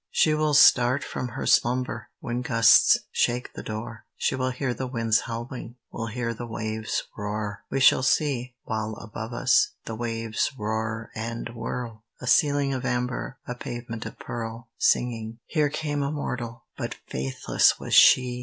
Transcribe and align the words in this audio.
She 0.09 0.33
will 0.33 0.55
start 0.55 1.03
from 1.03 1.27
her 1.27 1.45
slumber 1.45 2.09
When 2.21 2.41
gusts 2.41 2.97
shake 3.11 3.53
the 3.53 3.61
door; 3.61 4.05
She 4.17 4.33
will 4.33 4.49
hear 4.49 4.73
the 4.73 4.87
winds 4.87 5.19
howling, 5.27 5.75
Will 5.91 6.07
hear 6.07 6.33
the 6.33 6.47
waves 6.47 7.03
roar. 7.15 7.65
We 7.69 7.79
shall 7.81 8.01
see, 8.01 8.55
while 8.63 8.95
above 8.95 9.31
us 9.31 9.75
The 9.85 9.93
waves 9.93 10.49
roar 10.57 11.11
and 11.13 11.49
whirl, 11.53 12.03
A 12.19 12.25
ceiling 12.25 12.73
of 12.73 12.83
amber, 12.83 13.37
A 13.47 13.53
pavement 13.53 14.07
of 14.07 14.17
pearl 14.17 14.69
Singing: 14.79 15.37
"Here 15.45 15.69
came 15.69 16.01
a 16.01 16.11
mortal, 16.11 16.65
But 16.75 16.95
faithless 17.07 17.79
was 17.79 17.93
she! 17.93 18.39